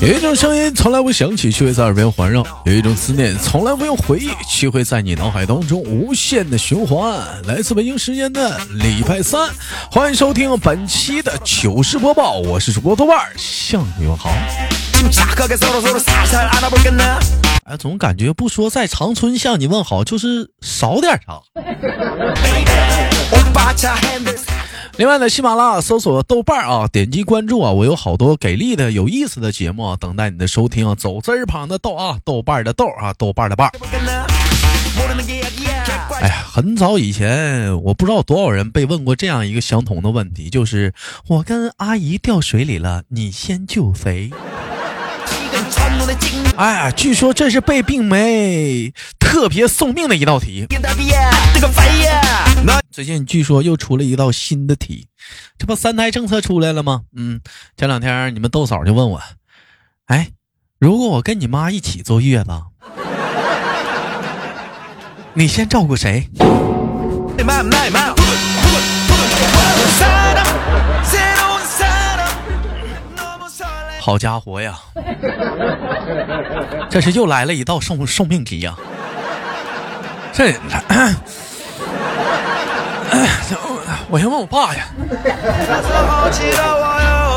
[0.00, 7.20] 有一种声音从来不响起，却会在耳边环绕；有一种思念从来不用回忆，却会在你脑海当中无限的循环。
[7.46, 9.50] 来自北京时间的礼拜三，
[9.90, 14.30] 欢迎收听本期的糗事播报，我是主播豆瓣儿，向你们好。
[17.64, 21.40] 哎，总感觉不说在长春向你问好，就是少点啥。
[24.98, 30.96] 另外呢，喜马拉雅搜索豆瓣啊，点击关注啊，我有好多给力的、有意思的节目啊，等待你的收听啊。
[30.96, 33.70] 走字旁的豆啊，豆瓣的豆啊，豆瓣的瓣。
[36.20, 40.92] 哎呀，很早以前，我不知道多少人被问过这样一个相同的问题，就是
[41.28, 44.32] 我跟阿姨掉水里了，你先救谁？
[46.58, 50.66] 哎，据说这是被病媒特别送命的一道题。
[52.90, 55.06] 最近据说又出了一道新的题，
[55.56, 57.02] 这不三胎政策出来了吗？
[57.14, 57.40] 嗯，
[57.76, 59.22] 前两天你们豆嫂就问我，
[60.06, 60.30] 哎，
[60.80, 62.50] 如果我跟你妈一起坐月子，
[65.34, 66.28] 你先照顾谁？
[74.08, 74.72] 好家伙呀！
[76.88, 78.74] 这是又来了一道送送命题呀！
[80.32, 80.52] 这，
[84.08, 84.86] 我先问我爸呀。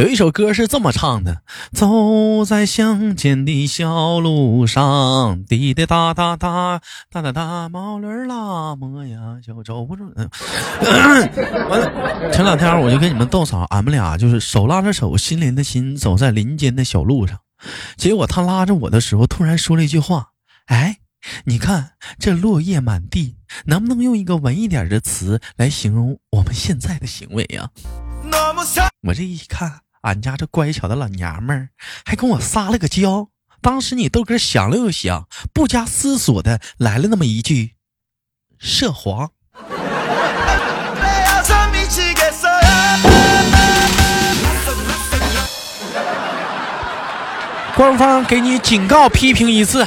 [0.00, 1.42] 有一首歌是这么唱的：
[1.74, 10.10] 走在乡间的小路上，滴滴答答答，答答答，毛驴拉磨呀，就走不住。
[10.16, 17.38] 完了，前两天我就跟你们逗嫂，俺们俩就是手拉着手，心连着心，走在林间的小路上。
[17.98, 20.28] 结果他拉着我的时候，突然说了一句话
[20.64, 20.96] ：“哎，
[21.44, 27.68] 你看这落叶满地，能不能用一个文艺点的词来形容我们现在的行为呀？”
[29.02, 29.80] 我这一看。
[30.02, 31.68] 俺家这乖巧的老娘们儿
[32.06, 33.28] 还跟我撒了个娇，
[33.60, 37.74] 当时你豆哥想了又想，不加思索的来了那么一句
[38.58, 39.30] ：“涉黄。”
[47.76, 49.86] 官方给你警告批评一次。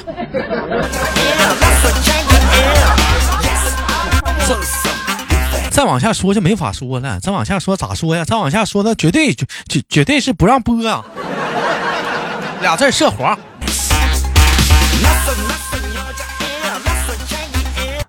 [5.74, 8.24] 再往下说就没法说了，再往下说咋说呀？
[8.24, 11.04] 再往下说，那绝对绝绝绝对是不让播啊！
[12.62, 13.36] 俩字涉黄。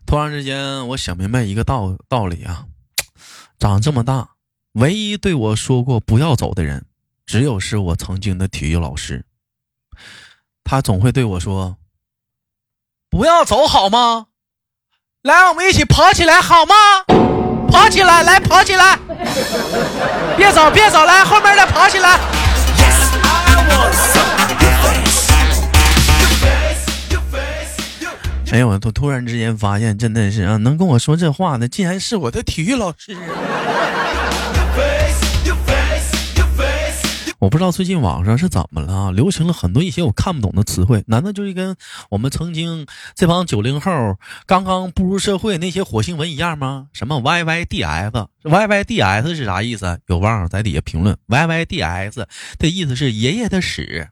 [0.05, 2.67] 突然之间，我想明白一个道道理啊！
[3.59, 4.29] 长这么大，
[4.75, 6.85] 唯一对我说过不要走的人，
[7.25, 9.25] 只有是我曾经的体育老师。
[10.65, 11.79] 他总会对我说
[13.09, 14.27] ：“不要走好吗？
[15.23, 16.75] 来，我们一起跑起来好吗？”
[17.75, 18.97] 跑起来，来跑起来！
[20.37, 22.21] 别走，别走，来后面的跑起来！
[28.53, 33.17] 哎呀，我突突然之间发现，真的是啊，能跟我说这话的，竟然是我的体育老师。
[37.45, 41.77] 我不知道最近网上是怎么了，流行了很多一些我看不懂的词汇，难道就是跟
[42.09, 44.17] 我们曾经这帮九零后
[44.47, 46.87] 刚刚步入社会那些火星文一样吗？
[46.95, 49.99] 什么 Y Y D S，Y Y D S 是啥意思？
[50.07, 52.27] 有网友在底下评论，Y Y D S
[52.59, 54.09] 的意思是爷爷的屎。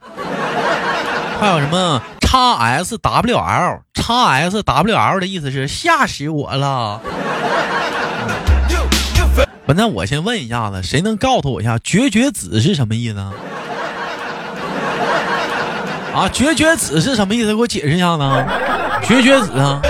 [1.40, 7.00] 还有什么叉 S W L，叉 S W L 的意思是吓死我了。
[9.66, 13.18] 那我先问一下子，谁能告诉我一下“绝绝子”是什么意思？
[16.14, 17.46] 啊，“绝绝子”是什么意思？
[17.46, 18.22] 给我解释一下子。
[19.04, 19.80] 绝绝子啊！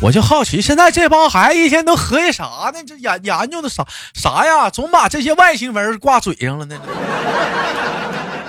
[0.00, 2.74] 我就好奇，现在这帮孩子一天都合计啥呢？
[2.86, 4.68] 这研研究的啥啥呀？
[4.68, 6.76] 总把这些外星文挂嘴上了呢？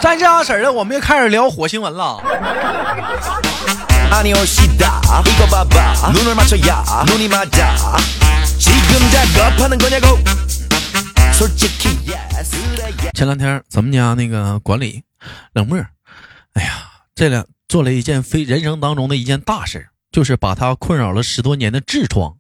[0.02, 2.22] 再这样式的，我们就开始聊火星文了。
[13.14, 15.04] 前两天咱们家那个管理
[15.54, 15.78] 冷漠，
[16.54, 16.84] 哎呀，
[17.14, 22.34] 这两做了一件非人生当中的一件大事，就是把他困扰了十多年的痔疮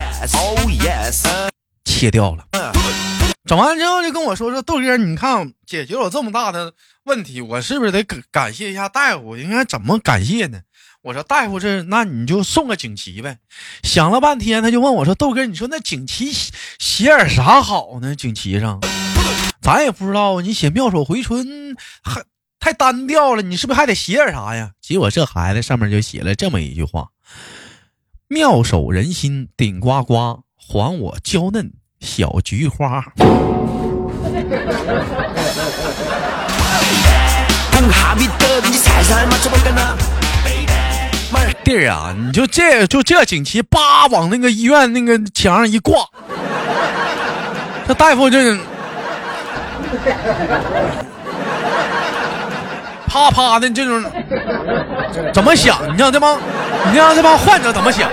[1.83, 2.45] 切掉了。
[3.45, 6.73] 整完之后就跟我说说豆哥，你看解决了这么大的
[7.03, 9.35] 问题，我是不是得感感谢一下大夫？
[9.35, 10.61] 应该怎么感谢呢？
[11.03, 13.39] 我说大夫，这那你就送个锦旗呗。
[13.83, 16.31] 想了半天，他就问我说：“豆哥，你说那锦旗
[16.79, 18.15] 写点啥好呢？
[18.15, 18.79] 锦旗上，
[19.61, 20.39] 咱也不知道。
[20.39, 22.23] 你写妙手回春还
[22.57, 27.09] 太单调了，你是不是还得写点啥呀？”结果这孩子上面就写了这么一句话
[28.29, 33.03] ：“妙手仁心顶呱呱，还我娇嫩小菊花。
[41.63, 46.05] 弟儿啊，你就这就这锦旗，叭往那个医院那个墙上一挂，
[47.87, 48.37] 这大夫就
[53.07, 54.03] 啪啪的这种
[55.33, 55.79] 怎么想？
[55.93, 56.37] 你让这帮
[56.91, 58.09] 你让这帮患者怎么想？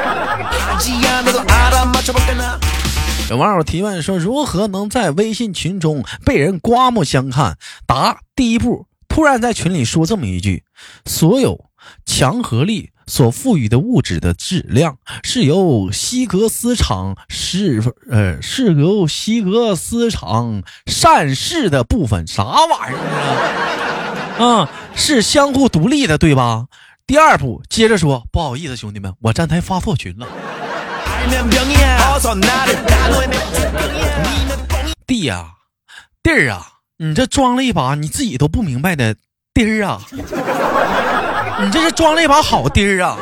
[3.31, 7.57] 有网友提问说：如何能在微信群中被人刮目相看？
[7.87, 10.65] 答：第一步，突然在群里说这么一句：
[11.07, 11.65] 所有
[12.05, 12.91] 强合力。
[13.07, 24.47] 所赋予的物质的质量是由希格斯场是呃是由希格斯场散式的部分啥玩意儿啊？
[24.63, 26.67] 啊，是相互独立的，对吧？
[27.05, 30.29] 第二步，接着说，不好意思，兄弟们，我站台发错群了。
[35.05, 35.47] 弟呀，
[36.23, 36.65] 弟儿啊，
[36.99, 39.17] 你这装了一把你自己都不明白的
[39.53, 40.01] 弟儿啊。
[41.63, 43.17] 你这是装了一把好钉儿啊！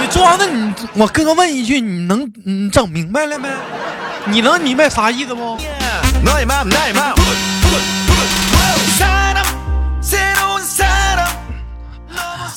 [0.00, 3.48] 你装的你，我哥问一句，你能你整明白了没？
[4.26, 5.58] 你能明白啥意思不？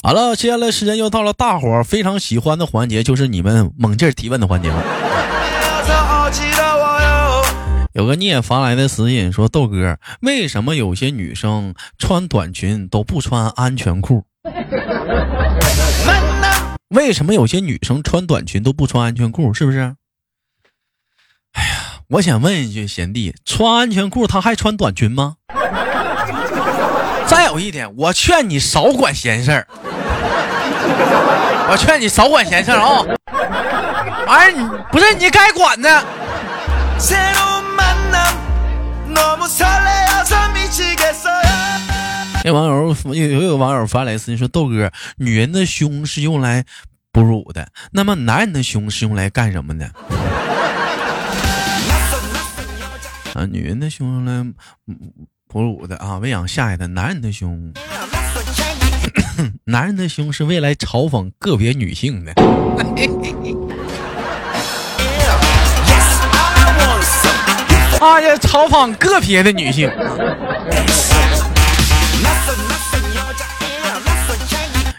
[0.01, 4.81] 好了，接下来时间又到了大伙儿非常喜欢的环节，就是你们猛劲提问的环节了。
[7.91, 14.23] 有个你也发来的私信说：“豆哥，为什么有些女生穿短裙都不穿安全裤？”
[16.89, 19.53] 为什么有些女生穿短裙都不穿安全裤？
[19.53, 19.95] 是不是？
[21.53, 25.35] 哎呀，我想问一句，贤弟，穿安全裤她还穿短裙吗？
[27.27, 29.67] 再有一点，我劝你少管闲事儿。
[31.69, 33.03] 我劝你少管闲事儿啊！
[34.27, 36.05] 哎，你不是你该管的。
[42.47, 46.63] 那网友有有有网友发来私信说：“豆哥，女人的胸是用来
[47.11, 49.91] 哺乳的，那么男人的胸是用来干什么的？”
[53.35, 54.45] 啊，女人的胸用来
[55.49, 56.87] 哺乳的啊，喂养下一代。
[56.87, 57.73] 男人的胸，
[59.67, 62.31] 男人的胸是为来嘲讽个别女性的。
[67.99, 69.91] 啊 呀，嘲讽个别的女性。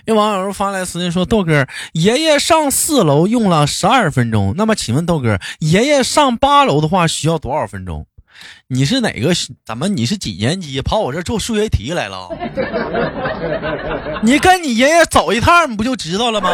[0.09, 8.07] 有网友发来私信说：“豆哥，爷爷上四楼用了十二分钟，那么请问豆哥，爷爷上八楼的话需要多少分钟？
[8.69, 9.35] 你是哪个？
[9.67, 10.81] 怎么你是几年级？
[10.81, 12.27] 跑我这做数学题来了？
[14.23, 16.49] 你跟你爷爷走一趟，你不就知道了吗？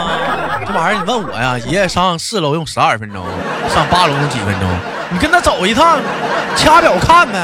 [0.67, 1.57] 这玩意儿你问我呀？
[1.57, 3.25] 爷爷上四楼用十二分钟，
[3.73, 4.69] 上八楼用几分钟？
[5.13, 6.01] 你跟他走一趟，
[6.57, 7.39] 掐表看呗。”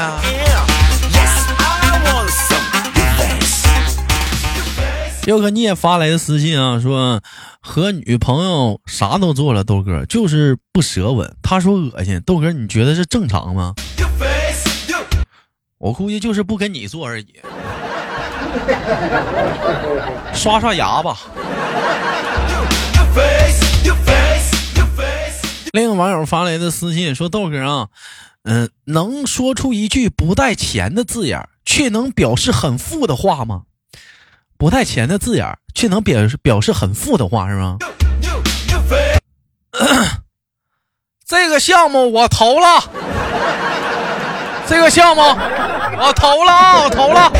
[5.31, 7.21] 又哥，你也发来的私信啊，说
[7.61, 12.21] 和女朋友啥都做了，豆哥就是不舌吻，他说恶心。
[12.25, 13.73] 豆哥，你觉得是正常吗？
[15.77, 17.27] 我估计就是不跟你做而已。
[20.33, 21.17] 刷刷牙吧。
[25.71, 27.87] 另一个网友发来的私信说，豆哥啊，
[28.43, 33.61] 嗯，能说出一句不带钱的字眼，却能表示很富的话吗？
[34.61, 37.79] 不带钱的字眼却能表示表示很富的话是吗？
[41.27, 42.83] 这个项目我投了，
[44.67, 47.33] 这个项目我投了啊，我投了。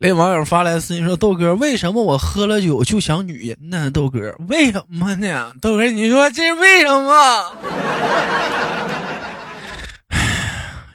[0.00, 3.92] 那网友发来私信说：“豆哥，为什么我喝了酒就想女人呢？
[3.92, 5.52] 豆哥，为什么呢？
[5.62, 7.44] 豆哥，你说这是为什么？”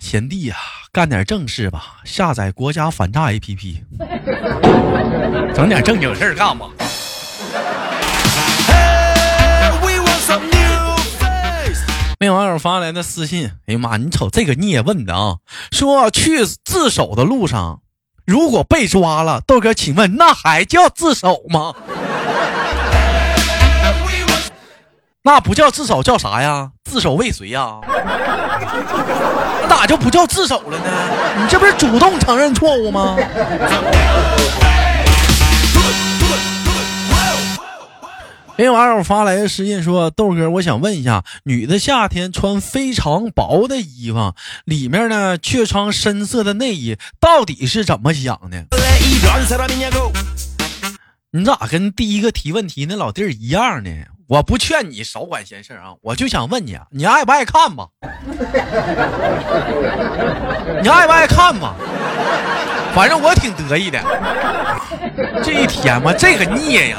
[0.08, 0.56] 贤弟呀，
[0.92, 1.98] 干点正事吧！
[2.04, 3.78] 下载国家反诈 APP，
[5.56, 6.68] 整点正经事干吧。
[12.20, 15.38] 那网友发来的私信，哎呀妈，你瞅这个你也问的啊，
[15.72, 17.82] 说去自首的路上，
[18.28, 21.74] 如果被抓了，豆哥，请问那还叫自首吗？
[25.28, 26.70] 那不叫自首，叫啥呀？
[26.84, 27.80] 自首未遂呀？
[29.64, 30.86] 那咋就不叫自首了呢？
[31.40, 33.18] 你这不是主动承认错误吗？
[38.58, 48.68] 有网友发来的私信说：“豆哥，我想问一下，女的夏天穿非常薄的衣服，里面呢却穿深色的内衣，到底是怎么想的？”
[51.32, 53.90] 你咋跟第一个提问题那老弟儿一样呢？
[54.28, 57.86] 我不劝你少管闲事啊，我就想问你，你爱不爱看吧？
[60.82, 61.76] 你爱不爱看吧？
[62.96, 64.02] 反正我挺得意的。
[65.44, 66.98] 这一天嘛，这个孽呀！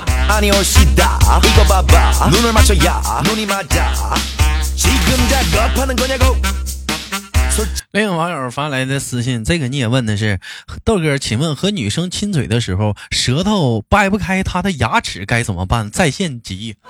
[7.92, 10.38] 另一个网友发来的私信，这个你也问的是
[10.84, 15.90] 豆哥，请问和女生亲嘴的时候，舌头掰不开她的牙齿该怎么办？
[15.90, 16.76] 在线急。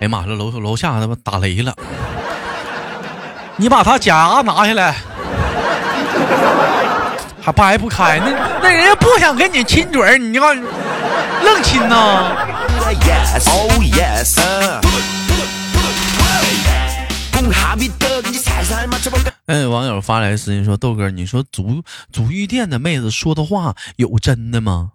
[0.00, 1.74] 哎呀妈这，楼楼下他妈打雷了！
[3.56, 4.94] 你把他假牙拿下来，
[7.40, 8.30] 还掰不开，那
[8.62, 12.36] 那人家不想跟你亲嘴你要愣亲呐？
[19.46, 24.90] 哎，网友发来私信说：“豆哥，你说足足浴店的妹子说的话有真的吗？”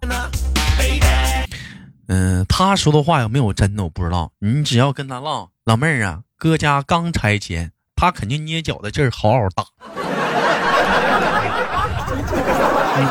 [2.06, 4.30] 嗯，他说的话有没有真的我不知道。
[4.38, 9.64] 你只要跟他唠，老妹儿啊，哥家刚拆迁，他肯定捏脚的劲儿好好大，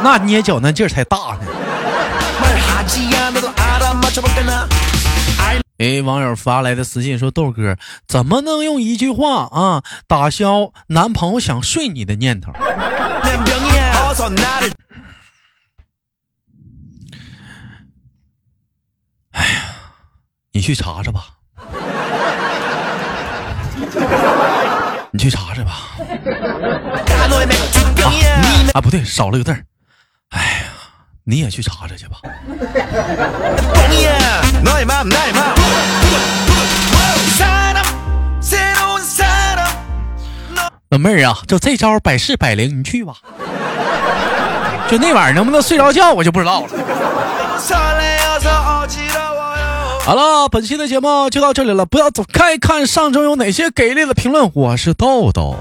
[0.03, 1.39] 那捏脚那劲儿才大呢。
[5.83, 7.75] 哎，网友发来的私信说：“豆哥，
[8.07, 12.53] 怎么能用一句话啊打消男朋友想睡你的念头？”
[19.31, 19.61] 哎呀，
[20.53, 21.25] 你去查查吧，
[25.11, 25.71] 你去查查吧。
[28.73, 29.65] 啊，不对，少了个字儿。
[30.29, 30.67] 哎呀，
[31.25, 32.21] 你也去查查去吧。
[40.93, 43.15] 老妹儿啊，就这招百试百灵，你去吧。
[44.87, 46.67] 就那晚上能不能睡着觉，我就不知道了。
[50.01, 54.51] 好了，本期的节目就到这里了，不要走开，看上周有哪些给力的评论。
[54.53, 55.55] 我是豆豆。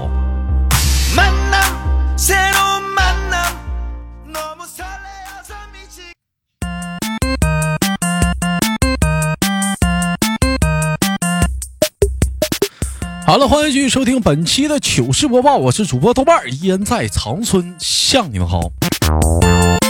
[13.33, 18.61] 好了，欢迎继续收听本期的糗事播报，我是主播豆瓣儿，依然在长春向你们好。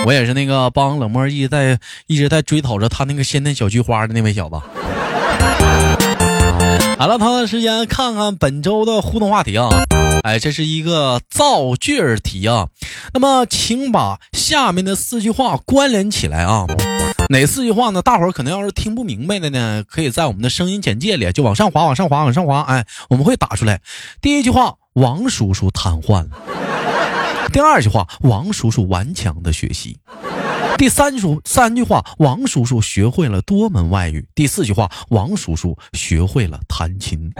[0.06, 4.56] 我也是那个帮冷漠一直在一直在追讨着他那个仙嫩小菊花的那位小子。
[6.98, 9.68] 好了，同样时间看看本周的互动话题啊，
[10.24, 12.70] 哎，这是一个造句题啊。
[13.14, 16.66] 那么，请把下面的四句话关联起来啊。
[17.30, 18.02] 哪四句话呢？
[18.02, 23.82] 大伙儿可能要是听不明白的呢，可以在我们的声音简介里就往上滑，往上滑，往上滑，哎，我们会打出来。
[24.22, 26.30] 第一句话，王叔叔瘫痪了。
[27.52, 29.96] 第二句话，王叔叔顽强的学习；
[30.78, 37.32] 第三句三句话，王叔叔学会了多门外语；第四句话，王叔叔学会了弹琴。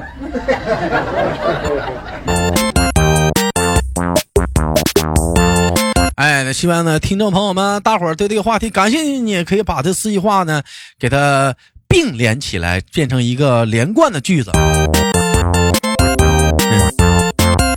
[6.24, 10.64] 哎，那希望呢，听众朋友们，大伙儿对这个话题感兴趣，你也可以把这四句话呢，
[10.98, 11.54] 给它
[11.86, 14.50] 并联起来，变成一个连贯的句子。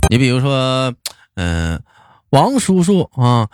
[0.09, 0.93] 你比如说，
[1.35, 1.77] 嗯。
[2.29, 3.49] 王叔叔啊，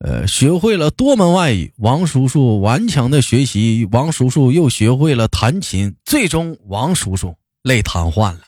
[0.00, 1.72] 呃，学会了多门外语。
[1.78, 5.94] 王叔叔顽强的学习，王叔叔又学会了弹琴。
[6.04, 8.40] 最终，王叔叔累瘫痪了。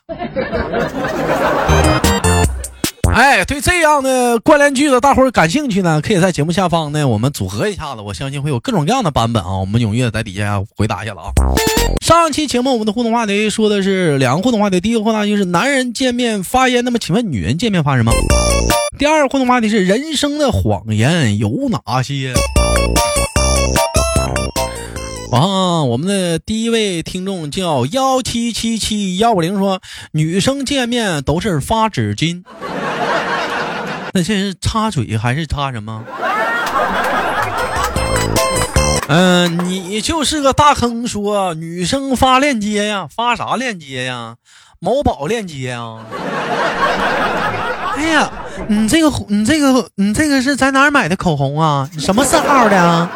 [3.14, 8.00] 哎，对这样的关联句子，大伙儿感兴趣呢，可以在节目下方呢，我们组合一下子。
[8.00, 11.28] 我相信会有各种各样的版本啊，我们踊跃在底下回答一下了啊。
[12.00, 18.11] 上期节目我们的互动话题说的是两个互动话题，第一个互动话题是男人见面发烟，那么请问女人见面发什么？
[18.99, 22.33] 第二个互动话题是人生的谎言有哪些？
[25.31, 29.81] 啊，我们的第一位听众叫幺七七七幺五零，说
[30.12, 32.42] 女生见面都是发纸巾，
[34.12, 36.04] 那这是插嘴还是插什么？
[39.09, 44.37] 嗯，你就是个大坑，说女生发链接呀，发啥链接呀？
[44.78, 45.99] 某宝链接呀？
[47.97, 48.33] 哎呀，
[48.69, 51.88] 你这个你这个你这个是在哪儿买的口红啊？
[51.99, 53.11] 什么色号的啊？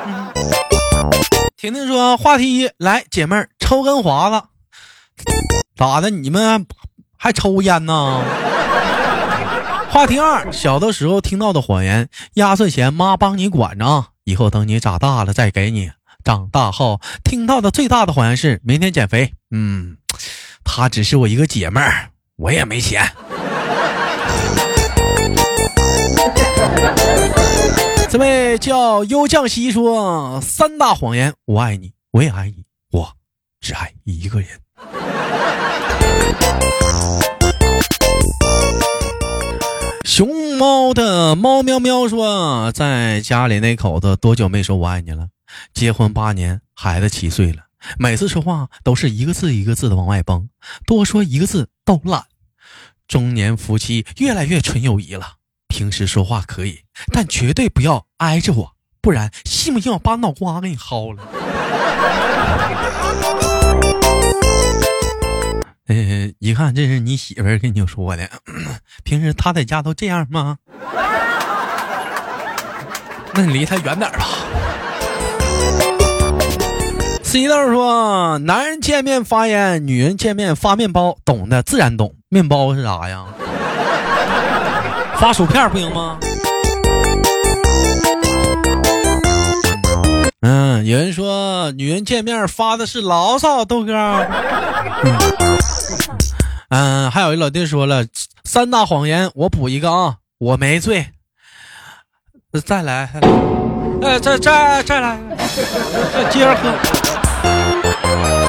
[1.56, 4.42] 婷婷说：“话题一，来姐妹儿抽根华子，
[5.76, 6.10] 咋的？
[6.10, 6.66] 你们
[7.16, 8.22] 还抽烟呢？”
[9.90, 15.90] 话题二，小的时候听到的谎言：压岁钱妈帮你管着啊，以后等你长大了再给你。
[16.22, 19.32] 长大后听到的最大的谎言是明天减肥。
[19.50, 19.96] 嗯，
[20.64, 23.10] 她只是我一个姐妹儿，我也没钱。
[28.10, 33.12] 这位叫优降西说：“三大谎言，我爱你，我也爱你，我
[33.60, 34.48] 只爱一个人。”
[40.06, 45.26] 熊猫的猫喵喵说：“在家里那口子多久没说我爱你了？
[45.74, 47.64] 结婚八年，孩子七岁了，
[47.98, 50.48] 每次说话都是一个字一个字的往外崩，
[50.86, 52.22] 多说一个字都懒。
[53.08, 55.26] 中年夫妻越来越纯友谊了，
[55.66, 56.82] 平时说话可以，
[57.12, 61.24] 但绝对不要挨着我，不然信不信我把脑瓜给你薅了？”
[65.88, 65.94] 呃，
[66.40, 68.28] 一看这是你媳妇儿跟你说的，
[69.04, 70.56] 平时她在家都这样吗？
[73.34, 74.26] 那你离她远点吧。
[77.22, 82.14] C 豆说：“男人见面发烟，女人见面发面包，懂的自然懂。
[82.30, 83.24] 面包是啥呀？
[85.18, 86.18] 发薯片不行吗？”
[90.40, 93.92] 嗯，有人说女人见面发的是牢骚，豆哥。
[96.68, 98.04] 嗯还有一老弟说了
[98.44, 101.06] 三大谎言，我补一个啊，我没醉。
[102.64, 103.10] 再来，
[104.02, 105.18] 哎，再再再来，
[106.30, 106.72] 接着喝。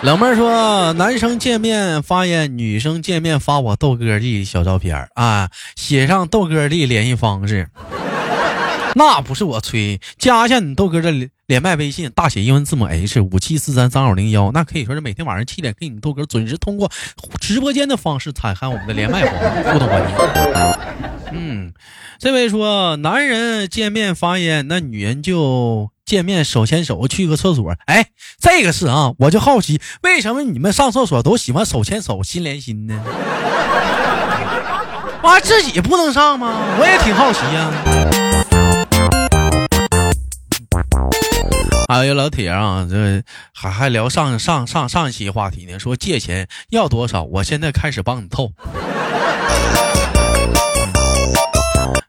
[0.04, 7.68] 冷妹说，男生见面发言，女生见面发我豆哥的小照片啊，写上豆哥的联系方式。
[8.98, 11.14] 那不是我吹，加一下你豆哥的
[11.46, 16.90] 连麦微信，大写英文字母 H 五七四三三二零幺，那可以说是每天晚上七点给你豆哥准时通过
[17.40, 20.16] 直播间的方式采看我们的连麦活动互动环节。
[21.32, 21.74] 嗯，
[22.18, 27.76] 这位说男人见面发烟，那女人就见面手牵手去个厕所。
[27.86, 28.08] 哎，
[28.40, 33.00] 这个是啊，我就好奇，为什么你们上厕所都喜欢手牵手心连心呢？
[35.22, 36.58] 哇， 自己不能上吗？
[36.80, 37.72] 我也挺好奇呀。
[41.88, 43.24] 还有老铁啊，这
[43.54, 48.52] 还还聊上上上上一期话题呢，说借钱要多少，我现在开始帮你凑。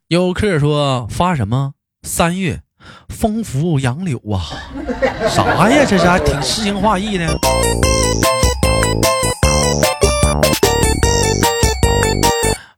[0.08, 1.74] 游客说发什么？
[2.02, 2.62] 三月，
[3.08, 4.50] 风拂杨柳啊，
[5.28, 5.84] 啥呀？
[5.88, 7.28] 这是还挺诗情画意的。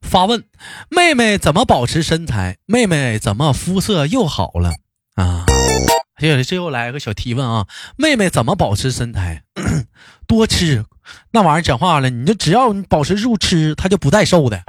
[0.03, 0.45] 发问：
[0.91, 2.59] 妹妹怎么保持身材？
[2.67, 4.75] 妹妹怎么肤色又好了
[5.15, 5.47] 啊？
[6.21, 9.43] 这这又来个小提问啊，妹妹怎么保持身材？
[10.29, 10.85] 多吃，
[11.33, 14.63] 那玩意儿讲话了，你就只要你保持住吃，她就不带瘦的。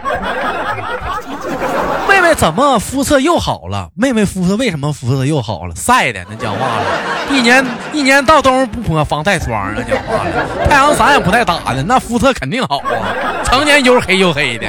[2.08, 3.90] 妹妹怎么肤色又好了？
[3.96, 5.76] 妹妹肤色为什么肤色又好了？
[5.76, 6.86] 晒的那讲话了，
[7.30, 14.68] 一年一年到冬不抹防晒霜啊，讲话了，太阳伞也不带打的，那肤色肯定好啊，成年又黑又黑的。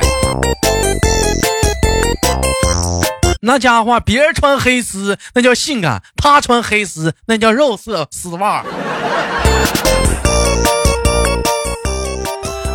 [3.45, 8.65] 那家伙，别人穿黑丝那叫性感，他穿黑丝那叫肉色丝袜。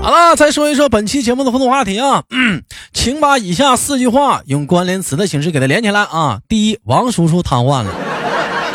[0.04, 2.24] 好了，再说一说本期节目的互动话题啊，
[2.92, 6.42] 请把以下四句话用关联词的形式给它连起来啊。
[6.50, 8.07] 第一，王叔叔瘫痪了。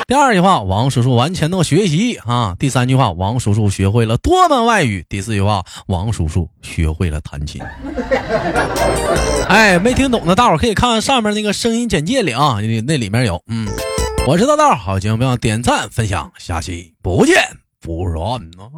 [0.08, 2.54] 第二句话，王叔叔完全能学习啊。
[2.58, 5.04] 第三句话，王叔叔学会了多门外语。
[5.08, 7.62] 第四句话，王叔叔学会了弹琴。
[9.48, 13.42] 哎，没听懂的大伙可以看看上面那个声音简介里啊，那里面有。
[13.46, 13.66] 嗯，
[14.26, 17.36] 我是道道，好节目不要点赞分享，下期不见
[17.80, 18.68] 不散呢。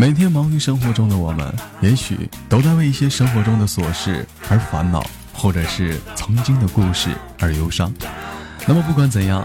[0.00, 7.92] 每天忙于生活中的我们，也许都在为一些生活中的琐事而烦恼，或者是曾经的故事而忧伤。
[8.64, 9.44] 那么不管怎样，